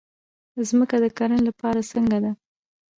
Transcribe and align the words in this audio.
ځمکه 0.67 0.95
د 1.03 1.05
کرنې 1.17 1.41
لپاره 1.49 1.79
څنګه 1.91 2.17
ده؟ 2.23 2.31